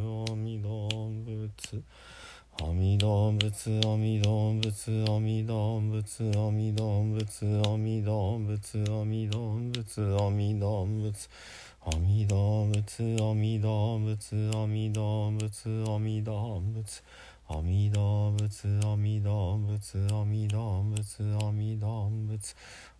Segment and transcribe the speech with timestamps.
[0.00, 1.82] ナムアミダ仏。
[2.62, 3.80] 阿弥陀仏。
[3.86, 5.04] 阿弥陀仏。
[5.06, 6.32] 阿弥陀仏。
[6.38, 7.60] 阿弥陀仏。
[7.62, 8.84] 阿弥陀仏。
[8.90, 10.16] 阿弥陀仏。
[10.16, 11.28] 阿弥陀仏。
[11.84, 12.88] 阿弥陀仏。
[13.28, 14.50] 阿弥陀仏。
[14.50, 15.68] 阿弥陀仏。
[15.90, 17.00] 阿弥陀仏。
[17.48, 18.78] 阿弥陀仏。
[18.88, 19.98] 阿弥陀仏。
[20.08, 21.34] 阿弥陀仏。
[21.36, 22.54] 阿弥陀仏。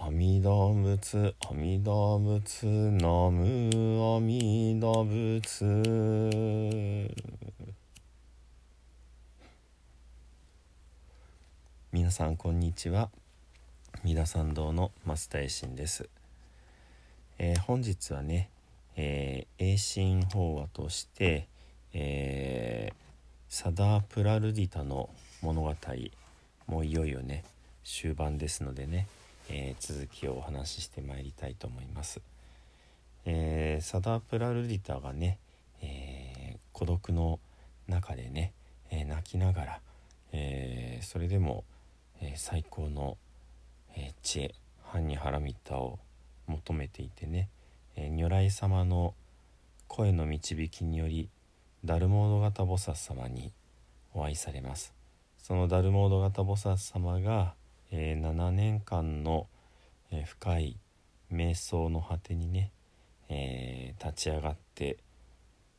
[0.00, 1.34] 阿弥陀仏。
[1.48, 2.66] 阿弥陀仏。
[2.66, 4.51] ナム阿弥
[4.94, 5.64] 陀仏
[11.90, 13.08] 皆さんこんにちは。
[14.04, 14.92] 三田参道の？
[15.06, 16.10] 増田衛進です、
[17.38, 18.50] えー本日はね、
[18.96, 21.48] えー、栄心法話として、
[21.94, 22.94] えー
[23.48, 25.08] サダープラルディタの
[25.40, 25.74] 物語
[26.66, 27.44] もういよいよね
[27.82, 29.06] 終盤ですのでね、
[29.48, 32.20] えー続きをお話ししてまいりたいと思います、
[33.24, 35.38] えーサダプラルディタがね、
[35.80, 37.38] えー孤独の
[37.86, 38.52] 中でね、
[38.90, 39.80] えー泣きながら、
[40.32, 41.64] えそれでも、
[42.20, 43.16] え最高の、
[43.94, 44.54] えー知恵
[44.92, 45.98] 般若波羅蜜多を
[46.46, 47.48] 求めていてね、
[47.96, 49.14] え如来様の
[49.88, 51.28] 声の導きにより
[51.84, 53.52] ダルモード型菩薩様に
[54.14, 54.94] お会いされます。
[55.38, 57.54] そのダルモード型菩薩様が、
[57.90, 59.46] え7年間の、
[60.10, 60.76] え深い
[61.32, 62.70] 瞑想の果てにね、
[63.32, 64.98] えー立ち上がって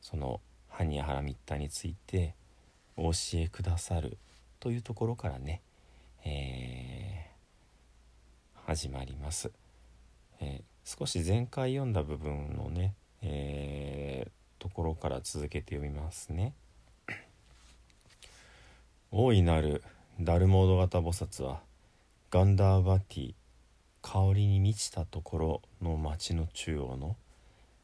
[0.02, 0.40] その
[0.72, 2.36] 般若波羅蜜多について
[2.96, 4.18] お教えくださる
[4.60, 5.62] というところからね、
[6.26, 7.34] えー
[8.66, 9.52] 始まります、
[10.40, 14.28] えー少し前回読んだ部分のね、え
[14.60, 16.54] ところから続けて読みますね。
[19.12, 19.82] 大いなる
[20.20, 21.62] ダルモード型菩薩は
[22.32, 23.36] ガンダーバティ
[24.02, 27.16] 香りに満ちたところの町の中央の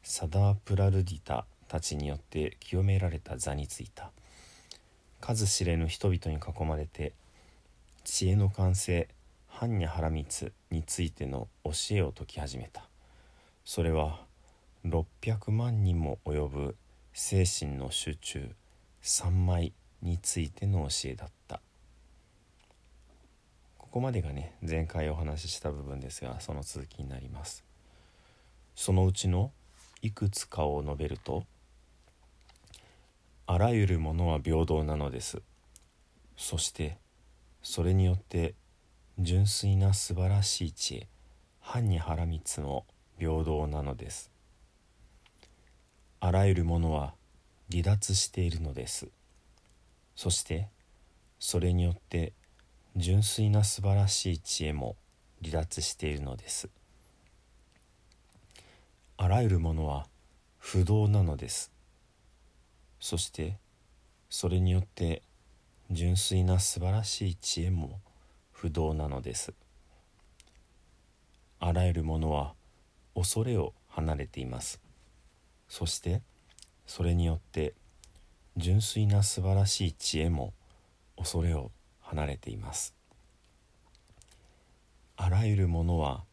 [0.02, 4.10] サダープラルディタたちによって清められた座についた。
[5.20, 7.12] 数知れぬ人々に囲まれて
[8.04, 9.08] 知恵の完成
[9.50, 12.84] 般若波羅蜜についての教えを説き始めた。
[13.64, 14.20] それは
[14.86, 16.76] 600万人も及ぶ
[17.12, 18.50] 精神の集中
[19.02, 19.72] 三昧
[20.02, 21.60] についての教えだった。
[23.76, 27.64] ここまでがね前回お話しした部分ですがその続きになります。
[28.74, 29.52] そのうちの
[30.02, 31.44] いくつかを述べると
[33.46, 35.42] あらゆるものは平等なのです。
[36.36, 36.98] そして
[37.62, 38.54] それによって
[39.18, 41.08] 純粋な素晴らしい知恵
[41.62, 42.86] 般若波羅蜜も
[43.18, 44.30] 平等なのです。
[46.20, 47.14] あらゆるものは
[47.70, 49.08] 離脱しているのです。
[50.14, 50.68] そして
[51.38, 52.32] それによって
[52.94, 54.96] 純粋な素晴らしい知恵も
[55.42, 56.68] 離脱しているのです。
[59.22, 60.06] あらゆるものは
[60.56, 61.70] 不動なのです。
[63.00, 63.58] そして
[64.30, 65.20] それによって
[65.90, 68.00] 純粋な素晴らしい知恵も
[68.50, 69.52] 不動なのです。
[71.58, 72.54] あらゆるものは
[73.14, 74.80] 恐れを離れています。
[75.68, 76.22] そして
[76.86, 77.74] それによって
[78.56, 80.54] 純粋な素晴らしい知恵も
[81.18, 82.94] 恐れを離れています。
[85.18, 86.24] あらゆるものは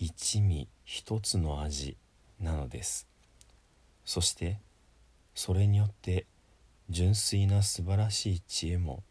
[0.00, 1.96] 一味一つの味。
[2.42, 3.06] なのです。
[4.04, 4.58] そして
[5.34, 6.26] それによって
[6.90, 9.02] 純粋な素晴らしい知恵も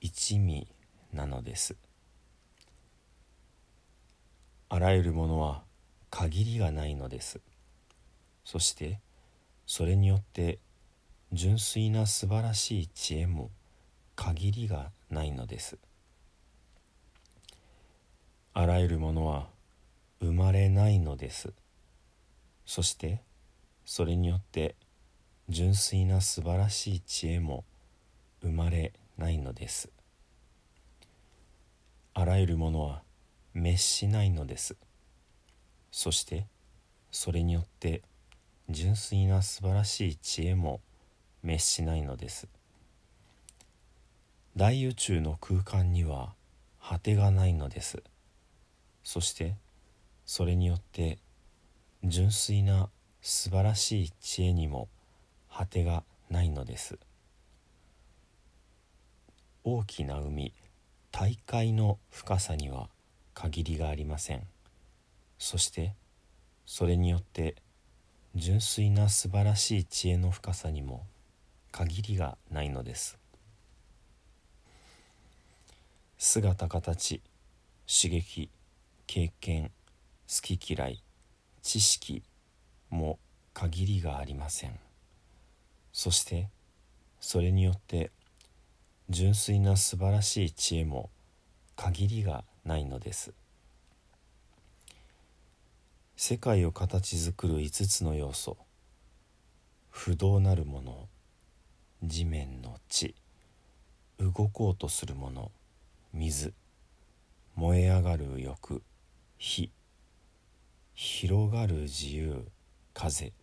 [0.00, 0.68] 一味
[1.12, 1.76] なのです。
[4.68, 5.62] あらゆるものは
[6.10, 7.40] 限りがないのです。
[8.44, 9.00] そして
[9.66, 10.58] それによって
[11.32, 13.50] 純粋な素晴らしい知恵も
[14.14, 15.78] 限りがないのです。
[18.52, 19.48] あらゆるものは
[20.20, 21.52] 生まれないのです。
[22.66, 23.22] そして
[23.84, 24.74] それによって
[25.48, 27.64] 純粋な素晴らしい知恵も
[28.42, 29.88] 生まれないのです。
[32.12, 33.02] あらゆるものは
[33.54, 34.76] 滅しないのです。
[35.92, 36.46] そして
[37.10, 38.02] それによって
[38.68, 40.80] 純粋な素晴らしい知恵も
[41.42, 42.48] 滅しないのです。
[44.56, 46.34] 大宇宙の空間には
[46.82, 48.02] 果てがないのです。
[49.04, 49.54] そして
[50.24, 51.18] それによって
[52.04, 52.88] 純粋な
[53.20, 54.88] 素晴らしい知恵にも
[55.50, 56.98] 果てがないのです。
[59.64, 60.52] 大きな海
[61.10, 62.88] 大海の深さには
[63.34, 64.42] 限りがありません。
[65.38, 65.94] そして
[66.66, 67.56] それによって
[68.34, 71.06] 純粋な素晴らしい知恵の深さにも
[71.72, 73.18] 限りがないのです。
[76.18, 77.20] 姿形
[77.86, 78.50] 刺激
[79.06, 79.70] 経験
[80.28, 81.02] 好き嫌い
[81.66, 82.22] 知識
[82.90, 83.18] も
[83.52, 84.78] 限りがありません。
[85.92, 86.48] そして
[87.18, 88.12] それによって
[89.10, 91.10] 純粋な素晴らしい知恵も
[91.74, 93.34] 限りがないのです。
[96.16, 98.56] 世界を形作る5つの要素。
[99.90, 101.08] 不動なるもの。
[102.04, 103.16] 地面の地。
[104.20, 105.50] 動こうとするもの。
[106.12, 106.54] 水。
[107.56, 108.84] 燃え上がる欲。
[109.36, 109.72] 火。
[110.98, 112.42] 広がる自由
[112.94, 113.34] 風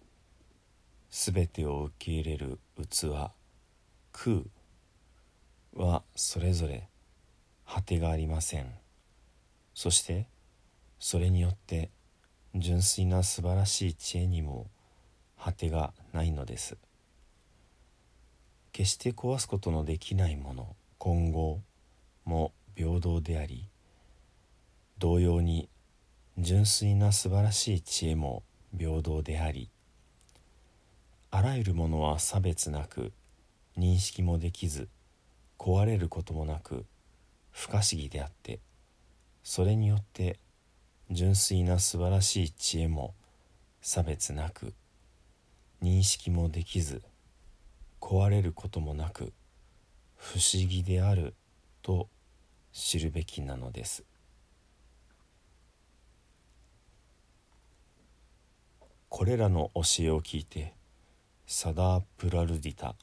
[1.11, 3.11] すべてを受け入れる器
[4.11, 4.41] 空
[5.75, 6.89] はそれぞれ
[7.67, 8.73] 果てがありません。
[9.75, 10.25] そして
[10.97, 11.91] それによって
[12.55, 14.65] 純粋な素晴らしい知恵にも
[15.39, 16.75] 果てがないのです。
[18.71, 21.61] 決して壊すことのできないもの今後
[22.25, 23.69] も平等であり
[24.97, 25.69] 同様に
[26.39, 28.41] 純粋な素晴らしい知恵も
[28.75, 29.69] 平等であり
[31.29, 33.13] あらゆるものは差別なく
[33.77, 34.89] 認識もできず
[35.59, 36.85] 壊れることもなく
[37.51, 38.59] 不可思議であって
[39.43, 40.39] それによって
[41.11, 43.13] 純粋な素晴らしい知恵も
[43.81, 44.73] 差別なく
[45.83, 47.03] 認識もできず
[48.01, 49.33] 壊れることもなく
[50.15, 51.35] 不思議である
[51.83, 52.09] と
[52.71, 54.03] 知るべきなのです。
[59.15, 60.73] これらの教えを聞いて
[61.45, 62.95] サダープラルディタ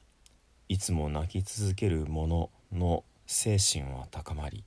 [0.68, 4.64] いつも泣き続ける者の精神は高まり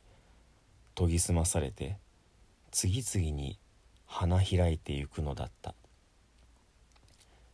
[0.95, 1.97] 研ぎ澄まされて
[2.71, 3.59] 次々に
[4.05, 5.75] 花開いてゆくのだった。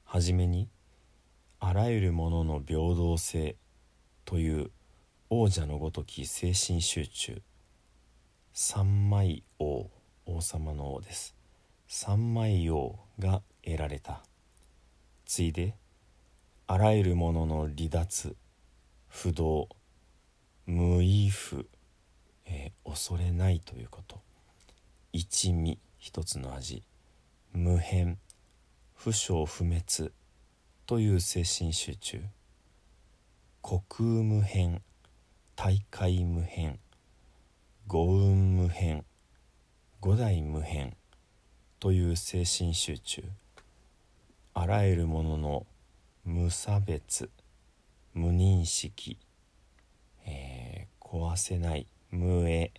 [0.06, 0.68] はじめに
[1.60, 3.56] あらゆるものの平等性
[4.24, 4.70] という
[5.32, 7.42] 王者のごとき精神集中
[8.54, 9.88] 三枚王
[10.28, 11.36] 王様の王です。
[11.88, 14.24] 三枚王が得られた。
[15.26, 15.76] ついで
[16.68, 18.36] あらゆるものの離脱
[19.08, 19.70] 不動
[20.66, 21.68] 無意不、
[22.46, 24.22] えー、恐れないということ。
[25.12, 26.84] 一味一つの味
[27.54, 28.20] 無変
[28.94, 30.12] 不生不滅
[30.86, 32.24] という精神集中。
[33.64, 34.82] 虚空無変
[35.56, 36.80] 大海無変
[37.88, 39.04] 五運無変
[40.00, 40.96] 五代無変
[41.80, 43.24] という精神集中。
[44.62, 45.66] あらゆるものの
[46.26, 47.30] 無差別
[48.14, 49.18] 無認識、
[50.26, 52.70] えー、壊せない無縁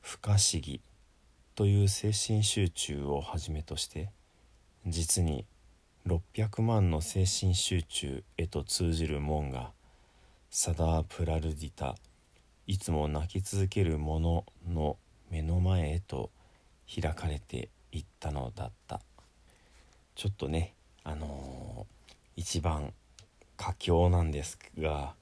[0.00, 0.80] 不可思議
[1.54, 4.08] という精神集中をはじめとして
[4.86, 5.44] 実に
[6.06, 9.72] 600万の精神集中へと通じる門が
[10.50, 11.96] サダープラルディタ
[12.66, 14.96] いつも泣き続ける者の
[15.30, 16.30] 目の前へと
[16.90, 19.02] 開かれていったのだった。
[20.18, 20.74] ちょっとね
[21.08, 21.98] あのー
[22.38, 22.92] 一番
[23.56, 25.14] 佳境なんですが、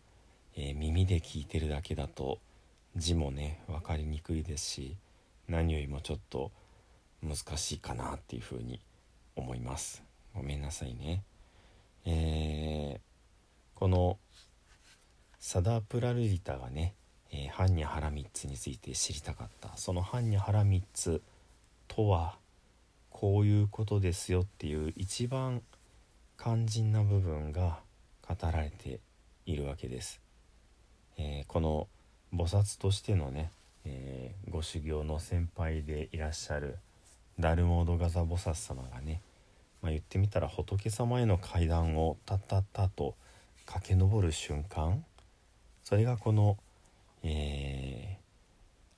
[0.55, 2.41] えー、耳で聞いてるだけだと
[2.95, 4.97] 字もね分かりにくいですし
[5.49, 6.51] 何よりもちょっと
[7.23, 8.81] 難しいかなっていうふうに
[9.35, 10.03] 思います。
[10.35, 11.23] ごめんなさいね。
[12.05, 14.19] えー、この
[15.39, 16.95] サダープラルリタがね、
[17.33, 19.75] えー、ハンニャハラミッツについて知りたかった。
[19.77, 21.23] そのハンニャハラミッツ
[21.89, 22.37] とは
[23.09, 25.63] こういうことですよっていう一番
[26.39, 27.81] 肝心な部分が
[28.27, 29.01] 語られて
[29.47, 30.21] いるわけです。
[31.19, 31.89] えー、この
[32.35, 33.51] 菩薩としてのね、
[33.85, 36.79] えー、ご修行の先輩でいらっしゃる
[37.39, 39.23] ダルモードガザ菩薩様がね、
[39.83, 43.15] まあ、言ってみたら仏様への階段をタッタッタと
[43.65, 45.05] 駆け上る瞬間
[45.85, 46.57] それがこの、
[47.23, 48.19] え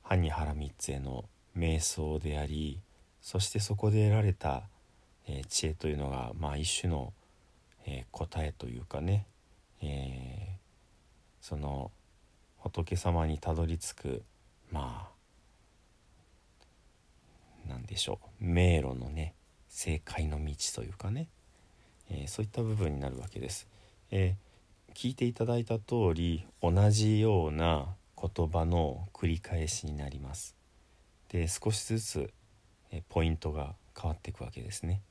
[0.04, 1.24] ー、ハニハラミッツへの
[1.56, 2.80] 瞑想であり
[3.20, 4.62] そしてそこで得られた、
[5.26, 7.12] えー、知恵というのが、まあ、一種の
[7.90, 9.26] えー、答えというかね、
[9.80, 10.56] えー、
[11.40, 11.90] その
[12.58, 14.22] 仏様にたどり着く
[14.70, 15.18] まあ
[17.66, 19.34] 何でしょう迷路のね
[19.70, 21.28] 正解の道というかね、
[22.10, 23.66] えー、そういった部分になるわけです。
[24.10, 27.86] えー、聞いていただいた通り同じような
[28.20, 30.56] 言葉の繰り返しになります。
[31.28, 32.30] で少しずつ、
[32.90, 35.02] えポイントが変わっていくわけですね。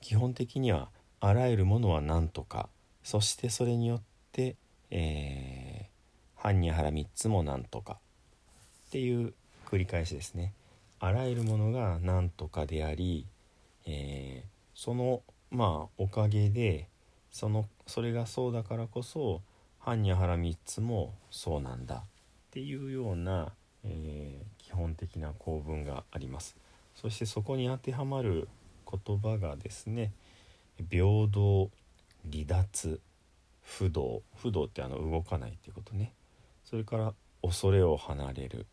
[0.00, 0.90] 基本的には
[1.26, 2.68] あらゆるものは何とか。
[3.02, 4.02] そしてそれによっ
[4.32, 4.56] て、
[4.90, 7.96] えー、半に腹3つも何とか。
[8.88, 9.32] っていう
[9.64, 10.52] 繰り返しですね。
[11.00, 13.26] あらゆるものが何とかであり、
[13.86, 16.88] えー、そのまあおかげで
[17.30, 19.40] そのそれがそうだからこそ
[19.80, 21.96] 般若腹3つもそうなんだ。
[21.96, 22.00] っ
[22.50, 26.54] ていうような、えー、基本的な構文があります。
[26.94, 28.46] そしてそこに当てはまる
[29.06, 30.12] 言葉がですね
[30.90, 31.70] 平等
[32.30, 33.00] 離脱
[33.62, 34.22] 不動。
[34.36, 36.12] 不動ってあの動かないっていうことね。
[36.64, 38.66] それから恐れを離れる。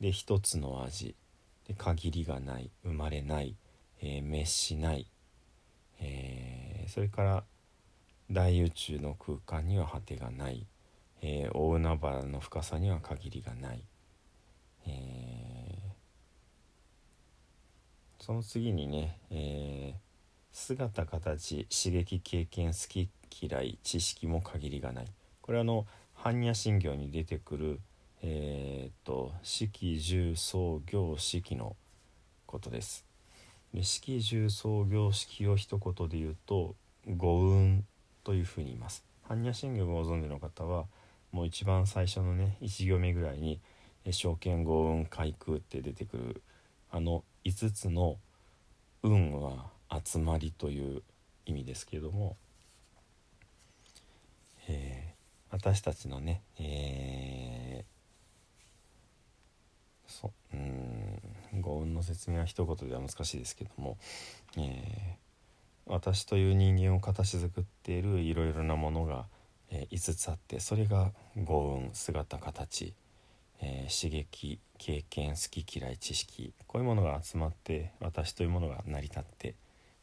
[0.00, 1.14] で一つの味。
[1.66, 2.70] で限りがない。
[2.82, 3.56] 生まれない、
[4.00, 5.10] えー、滅しない、
[6.00, 7.44] えー、それから
[8.30, 10.66] 大宇宙の空間には果てがない、
[11.22, 13.82] えー、大海原の深さには限りがない、
[14.86, 20.07] えー、その次にね、えー、
[20.52, 25.06] 姿形刺激経験好き嫌い知識も限りがない
[25.42, 25.86] これはあの
[26.16, 27.80] 般若心経に出てくる
[28.22, 31.76] えー、っと式重創業式の
[32.46, 33.04] ことです。
[33.72, 36.74] で式重創業式を一言で言うと
[37.06, 37.84] 五運
[38.24, 39.04] というふうに言います。
[39.28, 40.86] 般若心経をご存知の方は
[41.30, 43.60] もう一番最初のね1行目ぐらいに
[44.10, 46.42] 「証券五運開空」って出てくる
[46.90, 48.18] あの5つの
[49.04, 49.70] 「運」は
[50.04, 51.02] 集まりという
[51.46, 52.36] 意味ですけれども、
[54.68, 57.98] えー、私たちのね、えー
[60.08, 63.96] そうん語運の説明は一言では難しいですけども、
[64.56, 69.26] えー、私という人間を形作っているいろいろなものが、
[69.70, 72.94] えー、5つあってそれが語運姿形、
[73.60, 79.54] えー、刺激経験好き嫌い知識こういうものが集まって私というものが成り立って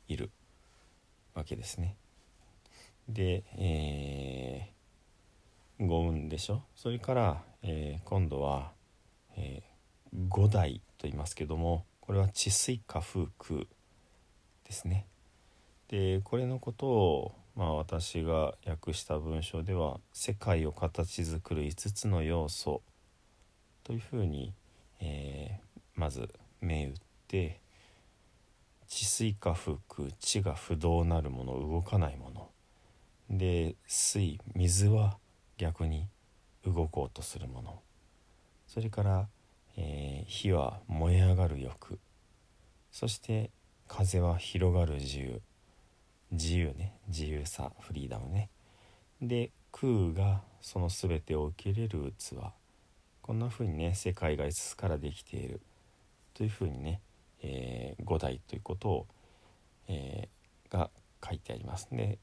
[0.07, 0.31] いる
[1.33, 1.95] わけですね。
[3.07, 6.63] で、えー、語運でしょ？
[6.75, 8.71] それから、えー、今度は、
[9.35, 9.75] えー
[10.29, 13.65] 五代と言いますけどもこれは治水化風空
[14.63, 15.07] ですね。
[15.89, 22.81] でこれのことを、まあ、私が訳した文章では「世界を形作る5つの要素」
[23.83, 24.53] というふうに、
[25.01, 26.93] えー、まず銘打っ
[27.27, 27.59] て
[28.95, 32.49] 「治水化風空」「地が不動なるもの動かないもの」
[33.29, 35.17] で「水」水は
[35.57, 36.07] 逆に
[36.63, 37.81] 動こうとするもの。
[38.67, 39.29] それから
[39.77, 41.99] えー、火は燃え上がる欲。
[42.91, 43.51] そして
[43.87, 45.41] 風は広がる自由。
[46.31, 46.93] 自由ね。
[47.07, 48.49] 自由さフリーダムね。
[49.21, 52.37] で空がその全てを受け入れる器。
[53.21, 55.61] こんな風にね世界が5つからできている。
[56.33, 57.01] という風にね、
[57.47, 59.07] えー、五代ということを、
[59.87, 60.89] えー、が
[61.23, 62.17] 書いてありますで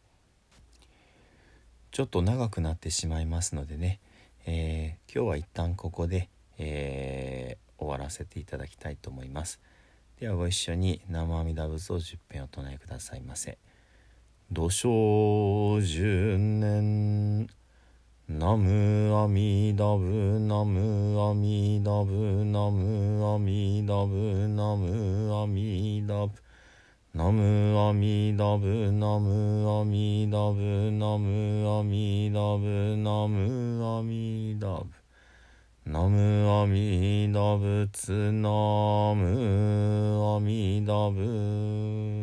[1.90, 4.00] ちょっと長くなってしまいますのでね、
[4.46, 9.60] えー、今日は一旦ここでえ、終わらせていただきたいと思います。
[10.20, 13.58] ではご一緒に生阿弥陀仏を10編お唱えくださいませ。
[14.50, 17.31] 土生十年。
[18.42, 26.32] ナムアミダブナムアミダブナムアミダブナムアミダブ
[27.14, 34.90] ナムアミダブナムアミダブナムアミダブナムアミダブ
[35.86, 42.21] ナムアミダ仏ナムアミダ仏